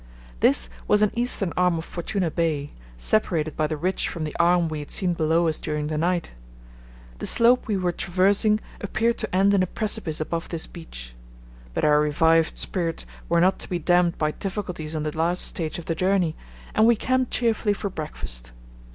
This 0.39 0.67
was 0.87 1.03
an 1.03 1.11
eastern 1.13 1.53
arm 1.55 1.77
of 1.77 1.85
Fortuna 1.85 2.31
Bay, 2.31 2.73
separated 2.97 3.55
by 3.55 3.67
the 3.67 3.77
ridge 3.77 4.07
from 4.07 4.23
the 4.23 4.35
arm 4.39 4.67
we 4.67 4.79
had 4.79 4.89
seen 4.89 5.13
below 5.13 5.47
us 5.47 5.59
during 5.59 5.85
the 5.85 5.95
night. 5.99 6.31
The 7.19 7.27
slope 7.27 7.67
we 7.67 7.77
were 7.77 7.91
traversing 7.91 8.59
appeared 8.79 9.19
to 9.19 9.35
end 9.35 9.53
in 9.53 9.61
a 9.61 9.67
precipice 9.67 10.19
above 10.19 10.49
this 10.49 10.65
beach. 10.65 11.13
But 11.75 11.85
our 11.85 11.99
revived 12.01 12.57
spirits 12.57 13.05
were 13.29 13.41
not 13.41 13.59
to 13.59 13.69
be 13.69 13.77
damped 13.77 14.17
by 14.17 14.31
difficulties 14.31 14.95
on 14.95 15.03
the 15.03 15.15
last 15.15 15.45
stage 15.45 15.77
of 15.77 15.85
the 15.85 15.93
journey, 15.93 16.35
and 16.73 16.87
we 16.87 16.95
camped 16.95 17.31
cheerfully 17.31 17.75
for 17.75 17.91
breakfast. 17.91 18.51